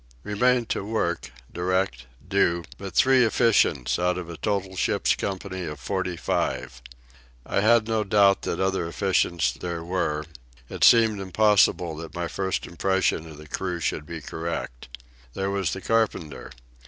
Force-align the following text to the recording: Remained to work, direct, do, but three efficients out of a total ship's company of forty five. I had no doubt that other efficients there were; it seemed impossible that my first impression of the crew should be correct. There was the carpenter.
Remained 0.23 0.67
to 0.69 0.83
work, 0.83 1.31
direct, 1.53 2.07
do, 2.27 2.63
but 2.79 2.95
three 2.95 3.23
efficients 3.23 3.99
out 3.99 4.17
of 4.17 4.31
a 4.31 4.37
total 4.37 4.75
ship's 4.75 5.13
company 5.13 5.63
of 5.65 5.79
forty 5.79 6.17
five. 6.17 6.81
I 7.45 7.59
had 7.59 7.87
no 7.87 8.03
doubt 8.03 8.41
that 8.41 8.59
other 8.59 8.87
efficients 8.87 9.51
there 9.51 9.83
were; 9.83 10.25
it 10.69 10.83
seemed 10.83 11.19
impossible 11.21 11.95
that 11.97 12.15
my 12.15 12.27
first 12.27 12.65
impression 12.65 13.29
of 13.29 13.37
the 13.37 13.47
crew 13.47 13.79
should 13.79 14.07
be 14.07 14.21
correct. 14.21 14.87
There 15.35 15.51
was 15.51 15.71
the 15.71 15.81
carpenter. 15.81 16.51